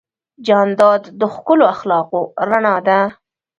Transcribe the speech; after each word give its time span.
جانداد 0.45 1.03
د 1.19 1.21
ښکلو 1.33 1.65
اخلاقو 1.73 2.21
رڼا 2.49 2.75
ده. 2.87 2.99